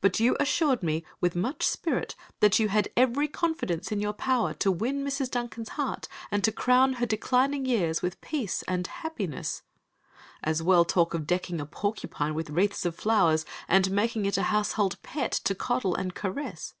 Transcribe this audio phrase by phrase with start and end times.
[0.00, 4.54] But you assured me with much spirit that you had every confidence in your power
[4.54, 5.28] to win Mrs.
[5.28, 9.62] Duncan's heart, and to crown her declining years with peace and happiness.
[10.44, 14.44] As well talk of decking a porcupine with wreaths of flowers, and making it a
[14.54, 16.74] household pet, to coddle and caress.